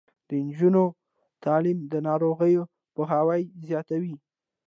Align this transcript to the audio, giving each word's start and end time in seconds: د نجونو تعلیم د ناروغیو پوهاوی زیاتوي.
د 0.27 0.29
نجونو 0.45 0.83
تعلیم 1.43 1.79
د 1.91 1.93
ناروغیو 2.07 2.63
پوهاوی 2.95 3.41
زیاتوي. 3.67 4.15